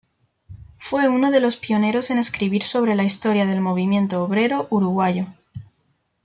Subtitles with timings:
[0.79, 5.27] Fue uno de los pioneros en escribir sobre la historia del movimiento obrero uruguayo.